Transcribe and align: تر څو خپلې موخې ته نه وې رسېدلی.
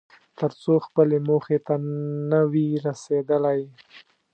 تر 0.39 0.51
څو 0.61 0.73
خپلې 0.85 1.17
موخې 1.27 1.57
ته 1.67 1.73
نه 2.31 2.41
وې 2.51 2.67
رسېدلی. 2.85 3.61